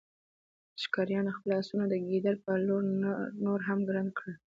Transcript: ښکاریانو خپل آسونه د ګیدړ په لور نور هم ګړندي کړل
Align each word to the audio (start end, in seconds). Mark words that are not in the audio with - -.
ښکاریانو 0.81 1.35
خپل 1.37 1.49
آسونه 1.61 1.85
د 1.89 1.95
ګیدړ 2.07 2.35
په 2.45 2.51
لور 2.67 2.83
نور 3.45 3.59
هم 3.67 3.79
ګړندي 3.87 4.13
کړل 4.17 4.35